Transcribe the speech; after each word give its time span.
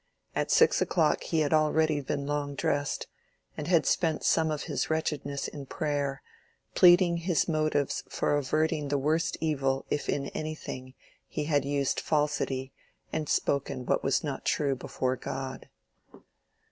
At 0.33 0.49
six 0.49 0.81
o'clock 0.81 1.21
he 1.21 1.41
had 1.41 1.53
already 1.53 2.01
been 2.01 2.25
long 2.25 2.55
dressed, 2.55 3.05
and 3.55 3.67
had 3.67 3.85
spent 3.85 4.23
some 4.23 4.49
of 4.49 4.63
his 4.63 4.89
wretchedness 4.89 5.47
in 5.47 5.67
prayer, 5.67 6.23
pleading 6.73 7.17
his 7.17 7.47
motives 7.47 8.03
for 8.09 8.35
averting 8.35 8.87
the 8.87 8.97
worst 8.97 9.37
evil 9.39 9.85
if 9.91 10.09
in 10.09 10.29
anything 10.29 10.95
he 11.27 11.43
had 11.43 11.65
used 11.65 11.99
falsity 11.99 12.73
and 13.13 13.29
spoken 13.29 13.85
what 13.85 14.03
was 14.03 14.23
not 14.23 14.43
true 14.43 14.75
before 14.75 15.15
God. 15.17 15.69